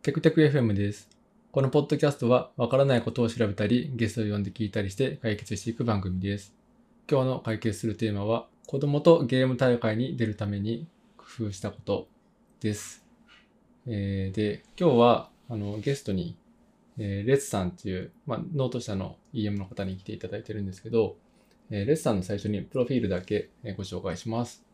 [0.00, 1.08] テクテク FM です。
[1.50, 6.54] このポッドキャストは、わからないことを調べたり、ゲストを呼んで聞いたりして解決していく番組です。
[7.10, 12.06] 今日の解決するテーマは、子供とゲーム大会に出るために工夫したこと
[12.60, 13.04] です。
[13.88, 16.36] えーで、今日は、あの、ゲストに、
[16.96, 21.16] えーレッツさんっていう、まあ、ノート社の EM の方に来ていただいてるんですけど、
[21.70, 24.64] えーレッツさんの最初にプロフィールだけえご紹介します。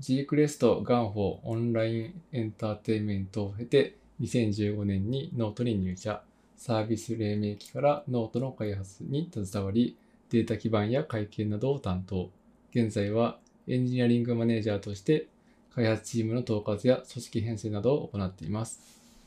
[0.00, 6.22] G クレストガンフォーオンラインエンターテインメントを経て2015年にノートに入社。
[6.56, 9.96] サービス黎明期からノートの開発に携わり、
[10.30, 12.30] データ基盤や会計などを担当。
[12.70, 15.28] 現在はエンジニアリングマネージャーとして
[15.74, 18.80] 開発チームの統括や組織編成などを行っています。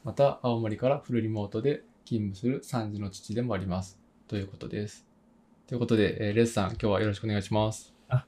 [0.04, 4.00] また、青森からフルリモートで勤務する3児の父でもあります。
[4.28, 5.06] ということです。
[5.68, 7.94] ということで、えーレスさん、今日はよろしくお願いします。
[8.08, 8.26] あ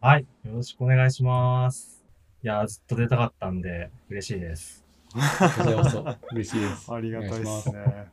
[0.00, 0.26] はい。
[0.44, 2.04] よろしくお願いします。
[2.42, 4.81] いや、ずっと出たかったんで、嬉しいです。
[5.12, 5.18] こ
[5.64, 6.92] ちらこそ 嬉しいです。
[6.92, 8.08] ありがたいですね。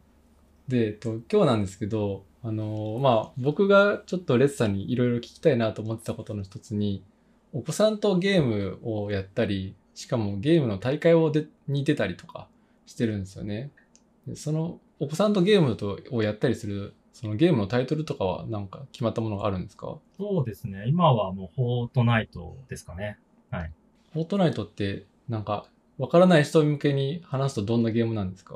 [0.67, 7.03] で、えっと、今日なんですけど、あのーまあ、僕がちょっとレッツさんにいろいろ聞きたいなと思ってたことの一つに、
[7.53, 12.47] お子さんとゲームをやったり、しかもゲームの大会をでに出たりとか
[12.85, 13.71] してるんですよね。
[14.27, 19.97] でその、お子さんとゲームとをやったりする、そのゲームのタイトルとかはなんか決まったものがあるんですか？
[20.17, 20.85] そうですね。
[20.87, 23.17] 今はもう、フォートナイトですかね。
[23.49, 23.71] はい。
[24.13, 25.65] フォートナイトって、なんか、
[25.99, 28.55] わからない人向けに話すとどんなゲームなんですか？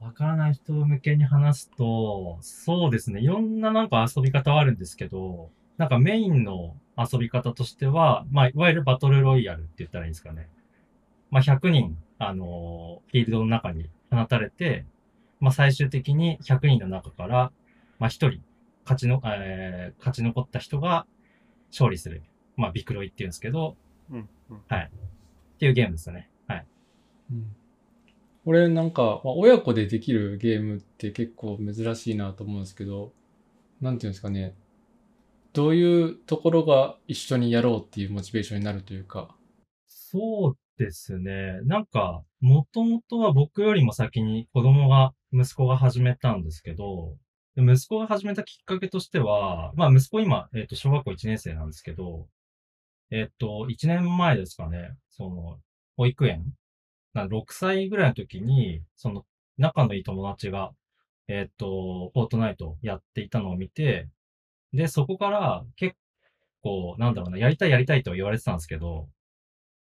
[0.00, 3.20] わからない人向けに話すと、そうですね。
[3.20, 10.48] いろんななんか遊び方はあるんですけど、なんかメインの遊び方としては、まあ、いわゆるバトルロイヤルって言ったらいいんですかね。
[11.30, 14.84] まあ、100人、あのーフィールドの中に放たれて、
[15.40, 17.52] まあ、最終的に100人の中から、
[17.98, 18.40] まあ、1人、
[18.84, 21.06] 勝ちの、えー勝ち残った人が
[21.70, 22.22] 勝利する。
[22.56, 23.76] まあ、ビクロイって言うんですけど、
[24.10, 24.60] うんうん
[25.62, 26.28] っていうゲームですよね。
[26.48, 26.66] はい。
[27.30, 27.56] うん
[28.44, 33.12] これなんか、まあ、親子でできるゲームって結構珍しいなと思うんですけど、
[33.80, 34.56] なんていうんですかね。
[35.52, 39.36] どういうところが一緒にやろうっていうモチベーションになるというか。
[39.86, 41.60] そうですね。
[41.66, 47.14] なんか、もともとは僕よりも先に子供が、息子が始めたんですけど、
[47.54, 52.26] で息子が始めたきっかけとしては、まあ息子今、えっ、と、小学校1年生なんですけど、
[53.12, 55.58] えっ、と、1年前ですかね、その、
[55.98, 56.54] 保育園、
[57.12, 59.26] な6歳ぐらいの時に、その、
[59.58, 60.72] 仲のいい友達が、
[61.28, 64.08] えっ、と、フォートナイトやっていたのを見て、
[64.72, 65.94] で、そこから結
[66.62, 69.10] 構、なんだろうな、やりたいやりたいと言われてたんですけど、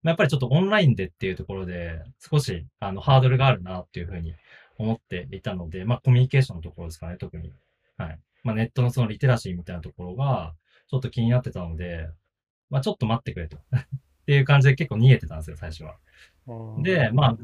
[0.04, 4.34] まやっぱりちょっとオンラインでっていうところで、少し、あの、ハードルがあるなっていうふうに
[4.78, 7.52] 思っていたので、まあコミュニケーションのところですかね、特に。
[7.96, 8.20] はい。
[8.44, 10.54] まあネットのそのリテラシーみたいなところが、
[10.88, 12.08] ちょっと気になってたので、
[12.70, 13.58] まあちょっと待ってくれと。
[13.76, 15.96] っていう感じで結構逃げてたんですよ、最初は。
[16.82, 17.36] でまあ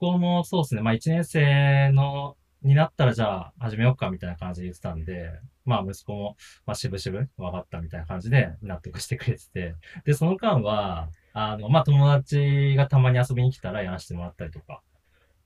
[0.00, 5.30] ここもそうですね、まあ1年生の、になったらじゃあ始めようかみたいな感じで言ってたんで、
[5.66, 6.36] まあ息子も、
[6.66, 9.74] まあ渋々分かったみたいな感じで納得してくれてて、
[10.04, 14.82] で、その間は、あの、まあ友達がたまに遊びに来たらやらせてもらったりとか、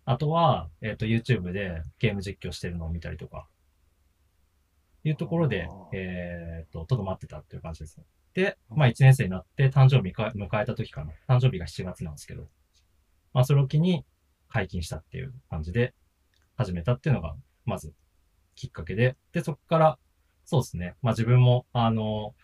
[0.04, 3.48] あとは、えっ、と YouTube でゲーム実況してるのを見たりとか、
[5.02, 8.04] いうところでえっ、と、とどまってたっていう感じですね。
[8.34, 11.12] で、まあ1年生になって誕生日か迎えた時かな。
[11.28, 12.48] 誕生日が7月なんですけど、
[13.32, 14.04] まあそれを機に
[14.48, 15.94] 解禁したっていう感じで
[16.56, 17.34] 始めたっていうのが、
[17.64, 17.94] まず
[18.54, 19.98] きっかけで、で、そこから、
[20.44, 20.94] そうですね。
[21.00, 22.34] まあ自分も、あの、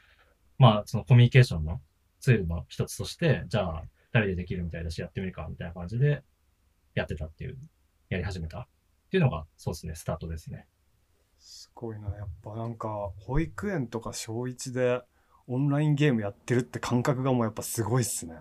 [0.59, 1.81] まあそのコミュニケーションの
[2.21, 6.23] ツールの一つとして、じゃあ誰でできるみたいだしやってみるかみたいな感じで
[6.95, 7.59] やってたっていう、
[8.09, 8.67] やり始めたっ
[9.11, 10.67] ていうのが、そうですね、スタートですね。
[11.39, 12.15] すごいな。
[12.17, 15.03] やっぱなんか、保育園とか小1で
[15.53, 18.37] オンラインゲームやってるって感覚がもうやっぱすごいっすね。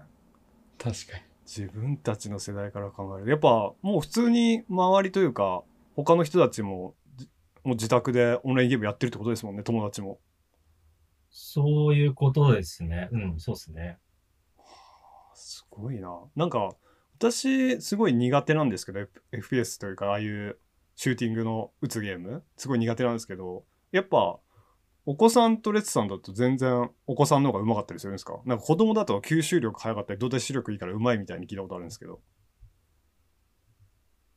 [0.78, 1.24] 確かに。
[1.44, 3.30] 自分たちの世代から考えると。
[3.32, 5.64] やっぱもう普通に周りというか、
[5.96, 7.28] 他の人たちも、じ
[7.64, 10.20] もう自宅でオンラインゲームやってるってことですもんね、友達も。
[11.32, 13.10] そういうことですね。
[13.12, 13.98] うん、そうですね。
[15.34, 16.16] すごいな。
[16.36, 16.76] なんか、
[17.18, 19.00] 私、すごい苦手なんですけど、
[19.32, 20.60] FPS というか、ああいう
[20.96, 24.40] シューティングの撃つゲーム、すごい苦手なんですけど、やっぱ、
[25.12, 28.40] お子さんとレッツさんだと全然お子さんの方が上手かったりするんですか？
[28.46, 32.20] なんか子供だと吸収力早かったり、動体視力いいから上手いみたいに聞いたことあるんですけど。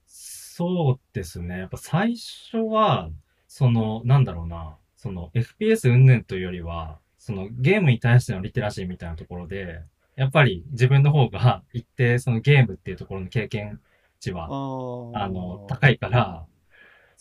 [0.06, 1.58] そうですね。
[1.58, 3.10] やっぱ最初は、
[3.48, 9.82] その、なんだろうな、その FPS 云々というよりは、そのゲームに対してのリテラシーみたいなところで、
[10.16, 13.78] やっぱり自分の方が一定そのゲームっていうところの経験
[14.20, 16.46] 値は、ああの、高いから、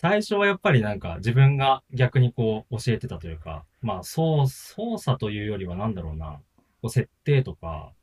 [0.01, 6.39] 最初はやっぱりなんか自分が逆にこう教えてたというか、まあ、そう、操作というよりはなんだろうな、
[6.81, 7.93] こう設定とか、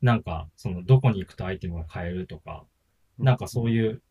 [0.00, 2.64] なんか、その、どこに行くとアイテムを変えるとか、
[3.20, 4.02] なんかそういう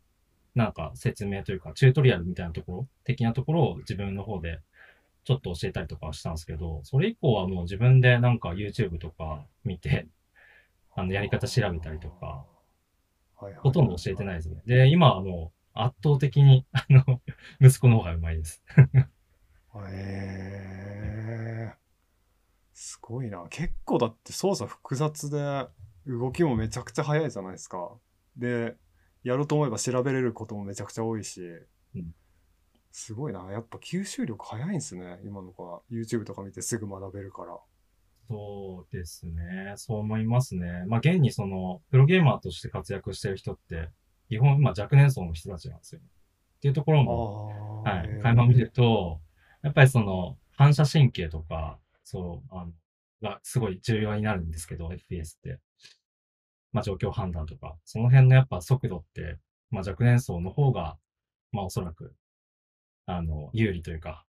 [0.56, 4.60] なんか説明というか、チュートリアルみたいなところ、的なところを自分の方で
[5.26, 10.08] ちょっと教えたりとかはしたんですけど、それ以降はもう自分でなんか YouTube とか見て、
[10.96, 12.46] あの、やり方調べたりとか、
[13.36, 14.62] ほとんど教えてないですね。
[14.66, 17.22] で、今はもう圧倒的に、 あの、
[17.60, 18.64] 息子の方がうまいです。
[19.90, 19.92] へ
[21.70, 21.74] え
[22.74, 23.46] すごいな。
[23.50, 25.68] 結構だって操作複雑で
[26.06, 27.98] 動きもめちゃくちゃ速いじゃないですか。
[28.36, 28.76] で、
[29.24, 31.42] やろうと思えば調べれることもめちゃくちゃ多いし、
[31.96, 32.16] うん
[32.92, 33.50] すごいな。
[33.52, 35.20] やっぱ吸収力早いんですね。
[35.24, 35.82] 今の子は。
[35.90, 37.58] YouTube とか見てすぐ学べるから。
[38.30, 39.74] そうですね。
[39.78, 40.86] そう思いますね。
[40.88, 43.90] まあ、現にその、プロゲーマーとして活躍してる人って、
[44.32, 46.00] 基本、まあ、若年層の人たちなんですよ。
[46.02, 47.84] っていうところも。
[47.84, 49.20] はい、垣間見ると、
[49.62, 52.72] やっぱりその、反射神経とか、そう、あの、
[53.22, 55.60] がすごい重要になるんですけど、FPS って。
[56.72, 59.38] まあ、状況判断とか、その辺のやっぱ速度って、
[59.70, 60.98] まあ、若年層の方が、
[61.52, 62.16] まあ、おそらく、
[63.08, 64.24] あの、有利というか、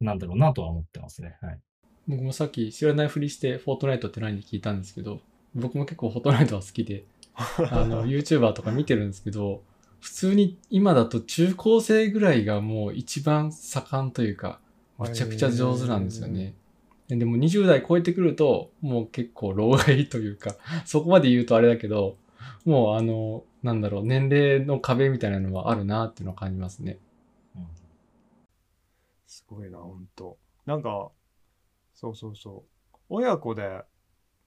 [0.00, 1.36] なんだろうなとは思ってますね。
[1.40, 1.60] はい。
[2.06, 5.20] 僕もさっき知らないふりして、フォートナイトって何で聞いたんですけど、
[5.56, 9.62] 僕も結構フォートナイトは好きで、あの、YouTuber とか見てるんですけど、
[10.00, 14.60] 普通に今だと中高生ぐらいがもう一番盛んというか、
[14.98, 16.54] めちゃくちゃ上手なんですよね。
[17.08, 22.16] でも20代超えてくると、もう結構老害というか、 そこまで言うとあれだけど、
[22.64, 26.98] もうあの、なんだろう、年齢の壁みたいなのはあるなっていうのを感じますね。
[27.56, 27.66] うん
[29.26, 30.36] すごいな、ほんと。
[30.66, 31.10] なんか、
[31.94, 32.96] そうそうそう。
[33.08, 33.82] 親子で、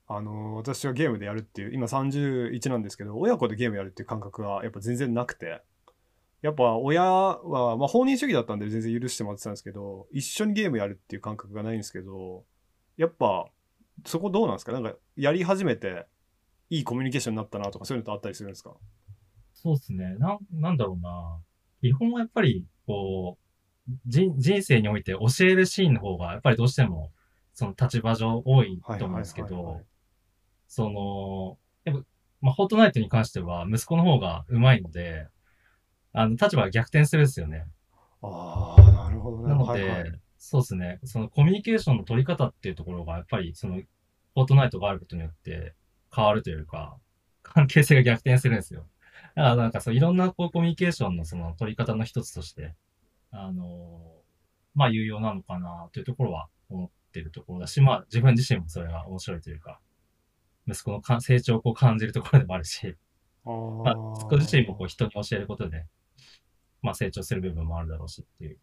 [0.08, 5.62] あの私はゲームでやるっていう、今31なんですけど、親子でゲームやるっていう感覚はやっぱ全然なくて、
[6.42, 12.44] やっぱ親は、まあ、放任主義だったんで全然許してもらってたんですけど、一緒にゲームやるっていう感覚がないんですけど、
[12.96, 13.46] やっぱ、
[14.04, 14.72] そこどうなんですか？
[14.72, 16.06] なんか、やり始めて、
[16.70, 18.76] いいコミュニケーションになったなとか、そういうのってあったりするんですか？
[19.54, 20.14] そうですね。
[20.18, 21.40] なん、なんだろうな。
[21.80, 23.38] 基本はやっぱり、こ
[23.88, 27.10] う、人、人生において教えるシーンの方が、やっぱりどうしても、
[27.54, 29.80] その立場上多いと思うんですけど
[30.68, 32.06] その、やっぱ、
[32.40, 35.26] まあ、フォートナイトに関しては、息子の方が上手いので、
[36.12, 37.66] あの、立場が逆転するんですよね。
[38.22, 39.48] ああ、なるほどね。
[39.48, 41.00] なので、はいはいそうですね。
[41.02, 45.74] そのコミュニケーションの取り方っていうところが、やっぱりその、フォートナイトがあることによって
[46.14, 46.98] 変わるというか、
[47.42, 48.86] 関係性が逆転するんですよ。
[49.34, 52.74] だからなんかそういろんなこうコミュニケーションのその取り方の一つとして、
[53.30, 54.00] あの
[54.74, 59.80] まあ有用なのかなというところは思ってるところだし、まあ自分自身もそれが面白いというか、
[60.68, 62.96] 息子のか成長をこう感じるところでもあるし、
[63.44, 65.86] あまあ、ー息子自身もこう人に教えることで、
[66.82, 68.58] まあ成長する部分もあるだろうしっていう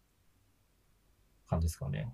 [1.48, 2.08] 感じですかね。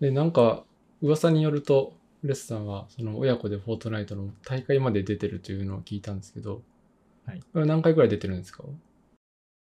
[0.00, 0.64] で、なんか、
[1.00, 6.62] 噂によると、レスさんは、その親子でフォートナイトの大会まで出てるというのを聞いたんですけど、
[7.26, 7.40] はい。
[7.52, 8.64] これ何回くらい出てるんですか？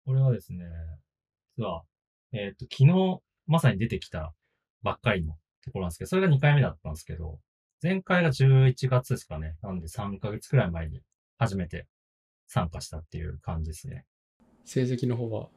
[0.04, 0.64] これはですね、
[1.56, 1.82] 実は、
[2.32, 4.32] えっ、と、昨日、まさに出てきた
[4.82, 7.38] ばっかりのところなんですけど、それが2回目だったんですけど、
[7.82, 9.56] 前回が11月ですかね。
[9.62, 11.00] なんで3ヶ月くらい前に
[11.38, 11.86] 初めて
[12.46, 14.04] 参加したっていう感じですね。
[14.64, 15.48] 成績の方は？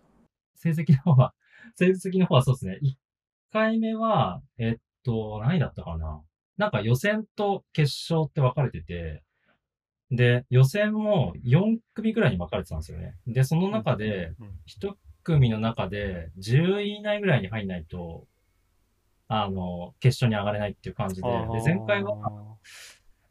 [0.56, 1.34] 成績の方は、
[1.78, 2.80] 成績の方はそうですね。
[2.84, 2.94] 1
[3.52, 6.22] 回目は、えっと、何だったかな？
[6.58, 9.24] なんか予選と決勝って分かれてて、
[10.12, 13.16] で、予選も4組くらいに分かれてたんですよね。
[13.28, 18.26] で、その中で、うん一組の中で10位以内ぐらいに入んないと、
[19.30, 22.58] あの、決勝に上がれないっていう感じで、で、前回は、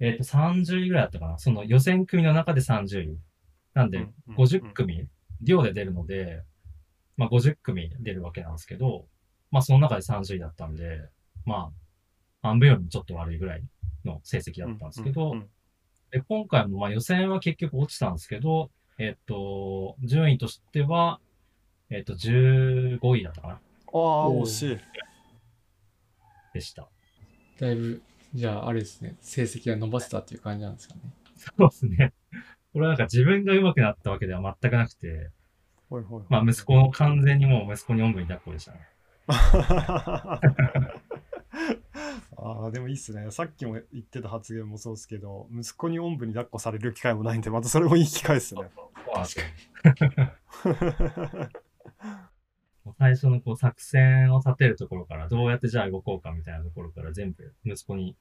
[0.01, 1.39] えっ、と、30位ぐらいだったかな。
[1.39, 3.19] その予選組の中で30位。
[3.75, 5.09] なんで、50組、
[5.43, 6.45] 量で出るので、
[7.17, 9.07] まあ50組出るわけなんですけど、
[9.51, 11.03] まあその中で30位だったんで、
[11.45, 11.73] ま
[12.43, 13.63] あ、半分よりもちょっと悪いぐらい
[14.05, 15.35] の成績だったんですけど、
[16.13, 21.21] で、今回もまあ予選は結局落ちたんですけど、えっ、と、順位としては、
[21.91, 23.59] えっ、と、15位だったかなあ
[23.93, 24.79] あ、惜しい。
[26.53, 26.89] でした。
[27.61, 28.03] だいぶ、
[28.35, 31.01] じゃああれですね、成績が伸ばせたっていう感じなんですかね。
[31.37, 32.13] そうですね。
[32.73, 35.31] これはなんか自分が上手くなったわけでは全くなくて、
[35.89, 38.81] ほいほいほいまあ息子の完全にもう息子におんぶに抱っこでしたね。
[42.41, 43.31] ああ、でもいいっすね。
[43.31, 48.63] さっきも言ってた発言もそうですけど、息子におんぶに抱っこされる機会もないんで、またそれもいい機会ですね。
[49.13, 50.07] 確か
[51.43, 51.49] に。
[52.99, 58.17] 最初のこう作戦を立てるところから、どうやってじゃあ動こうかみたいなところから全部息子に、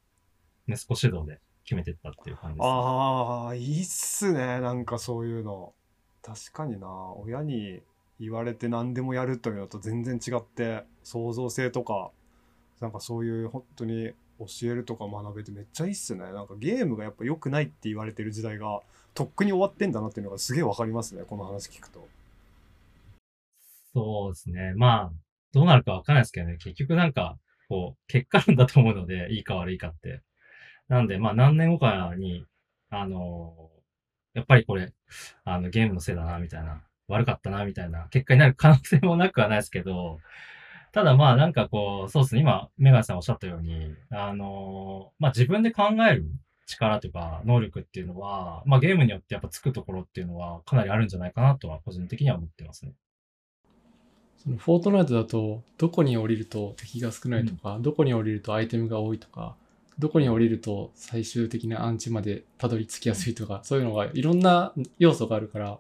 [0.68, 2.70] 息子主導で決めてったっていう感じです、ね。
[2.70, 4.60] ああ、いいっすね。
[4.60, 5.74] なんかそういうの。
[6.24, 6.88] 確かにな。
[7.18, 7.82] 親に
[8.20, 12.12] 言われて何でもやるというのと全然違って、創造性とか、
[12.82, 16.22] なんかそういう本当に教えるとか学べてめっちゃいいっすね。
[16.32, 18.82] なんかゲームがやっぱ良くないって言われてる時代が
[19.14, 21.24] とっくに終わってんだなっていうのがすげえわかりますね。
[21.24, 22.08] この話聞くと。
[23.98, 24.74] そうですね。
[24.76, 25.12] まあ、
[25.54, 26.58] どうなるかわかんないですけどね。
[26.58, 30.22] 結局なんか、こう、結果論だと思うので、いいか悪いかって。
[30.88, 32.46] なんで、まあ何年後かに、
[32.92, 33.72] あの
[34.36, 34.94] やっぱりこれ、
[35.46, 36.84] あの、ゲームのせいだな、みたいな。
[37.08, 40.20] 悪かったな、みたいな結果になる可能性もなくはないですけど、
[40.94, 42.42] ただまあなんかこう、そうですね。
[42.42, 46.26] 今、メガネさんおっしゃったように、あのまあ自分で考える
[46.68, 52.94] 力とか能力っていうのは、まあゲームによってやっぱつくところっていうのはかなりあるんじゃないかなとは個人的には思ってますね。
[54.48, 59.58] そのフォートナイトだと、どこに降りると敵が少ないとか、どこに降りるとアイテムが多いとか、
[60.00, 65.78] どこに降りると最終的なアンチまでたどり着きやすいとか、そういうのがいろんな要素があるから、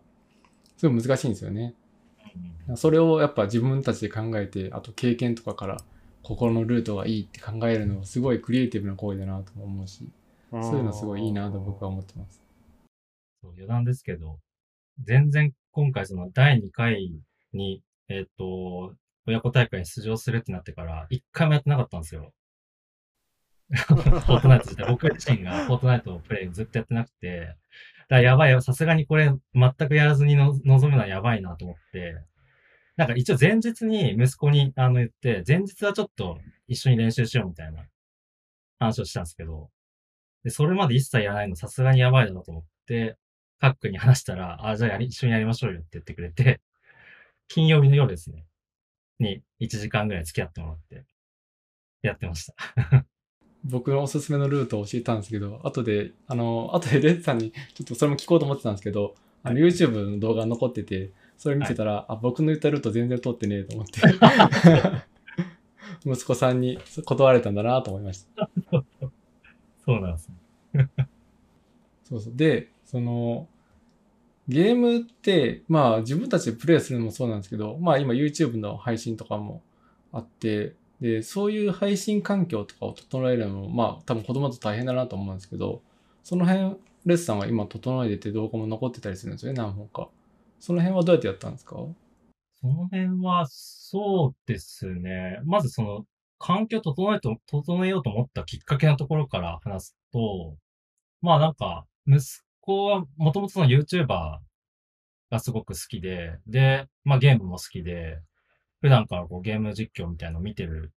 [0.75, 1.75] すごい難しいんですよね。
[2.75, 5.77] それをやっぱ自分たちで考えて、あと経験とかから、
[6.21, 10.09] ここのルートがいいって考えるのはすごいクリエイティブな行為だなと思うし、
[10.51, 12.41] そういうのすごいいいなと僕は思ってます。
[13.41, 14.39] そう余談ですけど、
[15.01, 17.13] 全然今回その第2回
[17.53, 18.95] に、えっ、と、
[19.25, 22.33] 親子大会に出場するってなってから、一回もやってなかったんですよ。
[23.69, 27.57] フォートナイト自体、僕自身がフォートナイトをプレイずっとやってなくて、だか
[28.09, 32.15] らやばいよ、さすがにこれ全くやらずにの臨むのはやばいなと思って、
[32.95, 37.85] なんか一応前日に息子にあの言って、前日はちょっと一緒に練習しようみたいな
[38.79, 39.69] 話をしたんですけど、
[40.43, 43.17] で、それまで一切やらないのさすがにやばいだろうと思って、
[43.59, 46.61] カックに話したら、あ、じゃあやり、一緒にやりましょうよって言ってくれて、
[47.47, 48.45] 金曜日の夜ですね。
[49.19, 51.05] に1時間ぐらい付き合ってもらって、
[52.01, 52.55] やってました。
[53.63, 64.01] 僕のおすすめのルートを教えたんですけど、後で、あの、後でレッツさんにちょっとそれも聞こうと思ってたんですけど、あの YouTube の動画残ってて、それ見てたら、あ、僕の言ったルート全然通ってねえと思って、
[66.05, 68.49] 息子さんに断られたんだなと思いました。
[69.85, 70.29] そうなんです
[70.73, 70.89] ね。
[72.03, 72.35] そうそう。
[72.35, 73.47] で、その、
[74.47, 79.61] ゲームって、まあ自分たちでプレイするのもそうなんですけど、まあ今 YouTube の配信とかも
[80.11, 85.81] あって、で、そういう配信環境とかを整えるのも、まあ多分子供だと大変だなと思うんですけど、
[86.23, 90.09] その辺、レッスンは今整えてて動画も残ってたりするんですよね、何本か。
[90.59, 91.75] その辺はどうやってやったんですか？
[92.59, 95.39] その辺は、そうですね。
[95.45, 96.05] まずその、
[96.39, 100.55] 環境を整えと、整えようと思ったきっかけのところから話すと、
[101.21, 102.19] まあなんか、息
[102.67, 104.39] 子はもともとその YouTuber
[105.31, 108.19] がすごく好きで、で、まあゲームも好きで、
[108.81, 110.91] 普段からこうゲーム実況みたいなのを見てる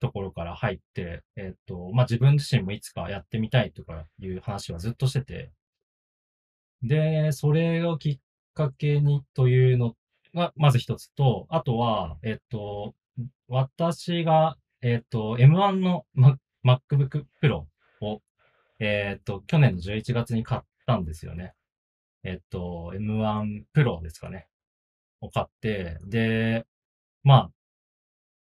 [0.00, 5.50] ところから入って、えっ、と、まあ自分自身もいつかやってみたいとかいう話はずっとしてて、
[6.82, 8.18] で、それをきっ
[8.54, 9.96] かけにというの
[10.34, 12.94] が、まず一つと、あとは、えっと、
[13.48, 16.04] 私が、えっと、M1 の
[16.64, 17.64] MacBook Pro
[18.00, 18.20] を、
[18.78, 21.54] えっと、去年の11月に買ったんですよね。
[22.24, 24.48] えっと、M1 Pro ですかね。
[25.20, 26.66] を買って、で、
[27.22, 27.50] まあ、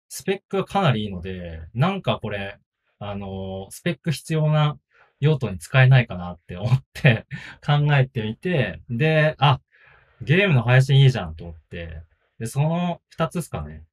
[0.10, 2.60] スペックがかなりいいので、なんかこれ、
[3.00, 4.78] あの、スペック必要な
[5.20, 7.26] 用途に使えないかなって思って
[7.66, 9.62] 考えてみて、で、あ、
[10.22, 12.02] ゲームの配信いいじゃんと思って、
[12.40, 13.86] で、その二つですかね。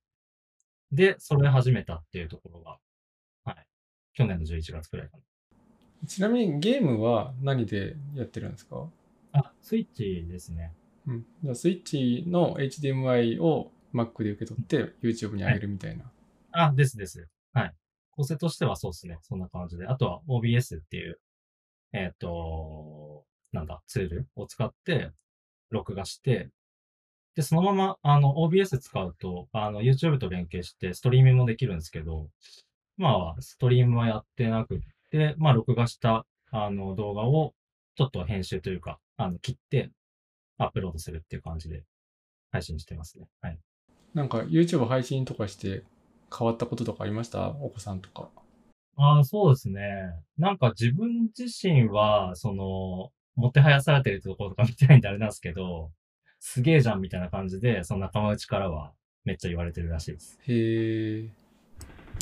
[0.93, 2.79] で、それ始めたっていうところが、
[3.45, 3.67] はい。
[4.13, 5.23] 去年の11月くらいかな
[6.07, 8.89] ちなみにゲームは何でやってるんですか？
[9.33, 9.41] な。
[9.41, 10.73] あ、スイッチですね。
[11.07, 11.27] うん。
[11.43, 16.11] じゃあスイッチの HDMI を Mac で受け取って YouTube に上げるみたいな。
[16.53, 17.29] あ、ですです。
[17.53, 17.75] はい。
[18.13, 19.19] 構成としてはそうですね。
[19.23, 19.87] そんな感じで。
[19.87, 21.21] あとは OBS っていう、
[21.93, 25.11] えっ、と、なんだ、ツールを使って、
[25.71, 26.51] 録画して、
[27.37, 32.29] で、そのまま、あの、OBS 使うと、あの、YouTube と連携して、ストリーミングもできるんですけど、
[32.97, 34.79] まあ、ストリームはやってなくっ
[35.11, 37.55] て、まあ、録画した、あの、動画を、
[37.97, 39.91] ちょっと編集というか、あの、切って、
[40.59, 41.85] アップロードするっていう感じで、
[42.53, 43.27] 配信してますね。
[43.41, 43.59] はい。
[44.13, 45.85] なんか YouTube 配信とかして
[46.37, 47.51] 変わったこととかありました？
[47.51, 48.29] お子さんとか。
[48.97, 49.81] ああ、そうですね。
[50.37, 55.93] なんか自分自身は、その、もてはやされてるところとか見てないんであれなんですけど、
[56.41, 58.93] すげえじゃんみたいな感じで、その仲間内からは
[59.25, 60.39] めっちゃ言われてるらしいです。
[60.43, 61.40] へえ。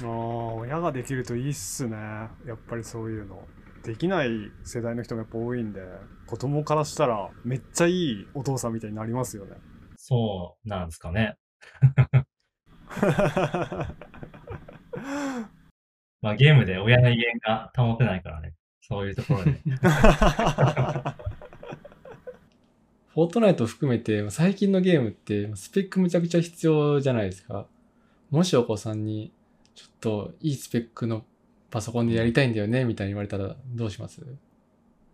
[0.03, 0.09] ああ
[0.55, 3.43] 親ができるといいっすねやっぱりそういうの
[3.85, 4.29] できない
[4.65, 5.81] 世代の人がやっぱ多いんで
[6.27, 9.57] 子供からしたらめっちゃいいお父さんみたいになりますよね
[10.09, 11.37] そうなんですかね。
[16.23, 18.55] まあゲームで親の威厳が保てないからね。
[18.81, 19.51] そういうところで。
[23.13, 27.67] フォートナイト含めて最近のゲームってスペックむちゃくちゃ必要じゃないですか。
[28.31, 29.33] もしお子さんに
[29.79, 31.25] ちょっといいスペックの
[31.71, 34.21] パソコンでやりたいんだよね、みたいに言われたらどうします？
[34.23, 34.25] い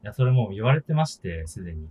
[0.03, 1.91] や、それもう言われてまして、すでに。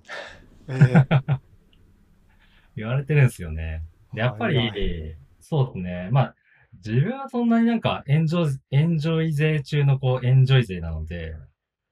[0.68, 1.40] えー
[2.76, 3.84] 言われてるんですよね。
[4.12, 6.10] でやっぱり、そうですね。
[6.12, 6.36] まあ、
[6.84, 11.36] 自分はそんなになんかエンジョイ、エンジョイ勢中のこう、エンジョイ勢なので、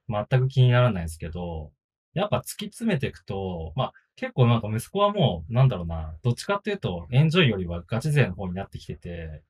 [0.08, 1.70] 全く気にならないんですけど、
[2.14, 9.42] やっぱ突き詰めていくと、まあ、結構なんか息子はもう、なんだろうな、どっちかっていうと、エンジョイよりはガチ勢の方になってきてて、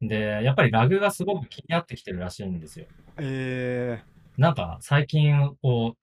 [0.00, 2.86] で、やっぱりラグがすごく気になってきてるらしいんですよ。
[3.18, 4.02] え
[4.36, 5.98] なんか、最近、こう、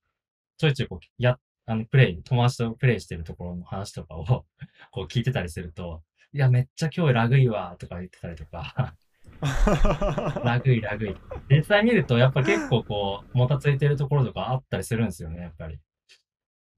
[0.58, 4.26] ちょいちょいこう、や、あの、プレイ、友達とプレイしてるところの話とかを、
[4.92, 11.16] こう聞いてたりすると、いや、めっちゃ今日ラグいわ、とか言ってたりとか、ー、 ラグい、ラグい。
[11.50, 15.80] 実際見ると、やっぱ結構こう、もたついてるところとかあったりするんですよね、やっぱり。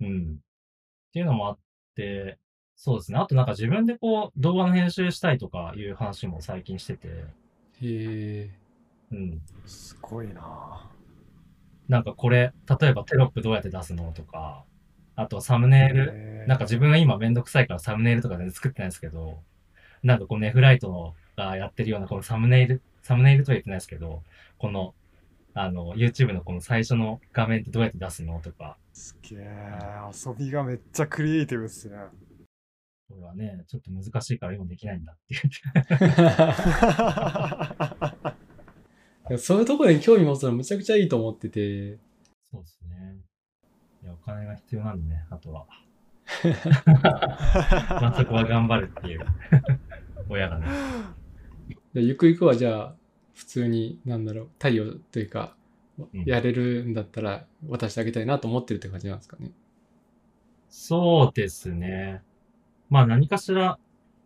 [0.01, 0.35] うん。
[0.35, 1.59] っていうのもあっ
[1.95, 2.37] て、
[2.77, 3.17] そうですね。
[3.17, 7.23] あとなんか自分でこう、動画の編集したいとかいう話も最近してて、へ
[7.81, 8.51] え。
[9.11, 9.41] うん。
[9.65, 10.89] すごいな。
[11.89, 14.63] なんかこれ、例えばテロップどうやって出すのとか、
[15.15, 16.43] あとサムネイル、え。
[16.45, 19.39] ーなんか自分が今めんどくさいからサムネイルとか全然作ってないんですけど、
[20.03, 24.21] なんかこうネフライトのがやってるようなこのサムネイル、サムネイルとは言ってないですけど、
[24.59, 24.93] この、
[25.55, 29.99] あの、YouTube のこの最初の画面ってどうやって出すのとか、すげえ。
[30.13, 31.97] 遊びがめっちゃクリエイティブっすね
[33.09, 35.41] これはね、ちょっと難しいから今できないんだっていう。
[39.29, 41.97] い やそういうところに興味持つのむちゃくちゃいいと思ってて、
[42.51, 43.17] そうですね。
[44.03, 45.67] いや、お金が必要なんでね、あとは。
[46.85, 49.21] まあそこは頑張るっていう。
[50.29, 50.67] 親がね。
[51.93, 52.95] でゆくゆくはじゃあ、
[53.33, 55.55] 普通に、なんだろう、太陽というか、
[56.13, 59.51] うんやれるんだったら渡してあげたいなと思ってるって感じなんですかね。
[60.69, 62.21] そうですね。
[62.89, 63.79] まあ何かしら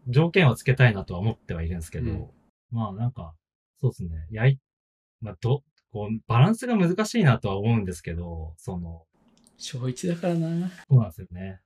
[0.07, 2.27] 条件をつけたいなとは思ってはいるんですけど、うん
[2.71, 3.33] まあなんか、
[3.79, 4.27] そうですね。
[4.31, 4.57] やい、
[5.19, 9.03] まあど、こう、バランスが難しいなとは思うんですけど、その、
[9.57, 10.69] 小1だからな。
[10.89, 11.59] そうなんですよね。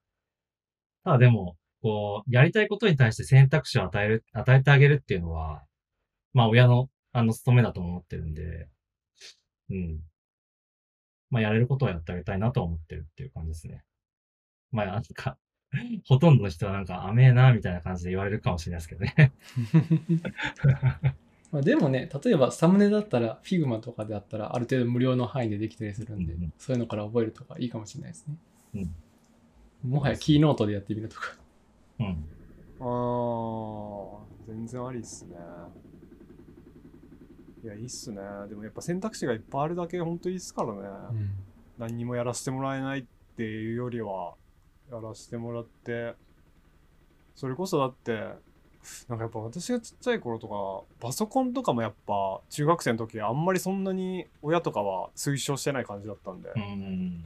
[1.03, 5.63] ただでも、こう、やりたいことに対して選択肢を与える、与えてあげるっていうのは、
[6.33, 8.67] まあ親の、あの、務めだと思ってるんで、
[9.69, 9.99] うん。
[11.29, 13.83] まあやれることはやってあげたいなとは思ってるっていう感じですね。
[14.71, 15.37] まあなんか、
[16.07, 19.33] ほとんどの人はなんか甘えな、みたいな感じで言われるかもしれないですけどね。
[21.51, 28.35] まあでもね、例えばサムネだったら、Figma とかであったら、ある程度無料の範囲でできたりするんで、うんうんそういうのから覚えるとかいいかもしれないですね。
[28.75, 28.95] うん。
[29.89, 31.37] もはやキーノートでやってみるとか。
[31.99, 32.25] うん。
[32.79, 35.35] あー全然ありっすね
[37.63, 40.79] いやいいっすねでもやっぱ選択肢がいっぱいあるだけ本当いいっすからね、
[41.11, 41.29] うん
[41.77, 44.35] 何にもやらせてもらえないっていうよりは
[44.91, 46.13] やらせてもらって
[47.35, 48.29] それこそだって
[49.09, 57.25] なんかやっぱ私がちっちゃい頃とかパソコンとかもやっぱ中学生の時あんまりそんなに親とかは推奨してない感じだったんで、うん。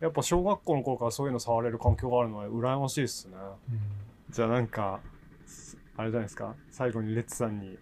[0.00, 3.34] やっぱ小学校の頃からそういうの触れる環境があるのは羨ましいっすね。
[4.30, 5.00] じゃあなんか
[5.96, 6.54] あれじゃないですか？
[6.70, 7.78] 最後にレッツさんに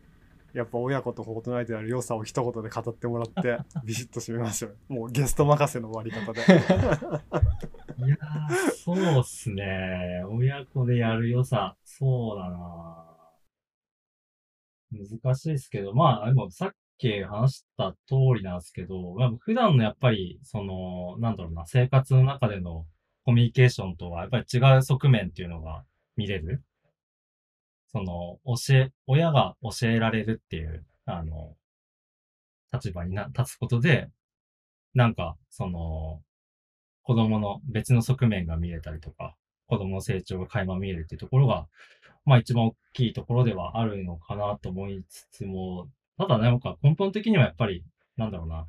[0.55, 4.77] やっぱ親子とフォートナイトやる良さを一言で語ってもらってビシッと締めましょう。
[4.95, 6.41] もうゲスト任せの終わり方で
[7.99, 10.23] いやー、そうっすね。
[10.29, 11.77] 親子でやる良さ。
[11.85, 13.17] そうだな
[14.91, 22.87] 難しいですけど、まあ、でもさっき話した通りなんですけど、まあ普段のやっぱり、その、なんだろうな、生活の中での
[23.25, 25.85] コミュニケーションとはやっぱり違う側面っていうのが
[26.17, 26.63] 見れる。
[27.89, 31.57] その、教え、親が教えられるっていう、あの、
[32.73, 34.09] 立場にな、立つことで、
[34.95, 36.23] なんか、その、
[37.07, 39.37] 子供の別の側面が見れたりとか、
[39.69, 41.69] 子供の成長が垣間見えるっていうところが、
[42.25, 45.89] まあ一番大きいところではあるのかなと思いつつも、
[46.19, 47.85] ただね、なんか根本的にはやっぱり、
[48.17, 48.67] なんだろうな、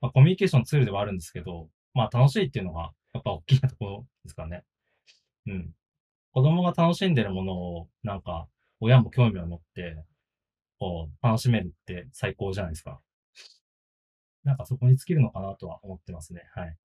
[0.00, 4.64] まあコミュニケーションツールではあるんですけど、まあ楽しいっていうのが、やっぱ大きなところですかね。
[5.46, 5.70] うん。
[6.32, 8.48] 子供が楽しんでるものを、なんか、
[8.80, 10.02] 親も興味を持って、
[10.78, 13.00] こう、楽しめるって最高じゃないですか。
[14.44, 16.42] なんかそこに尽きるのかなとは思ってますね。
[16.54, 16.76] はい。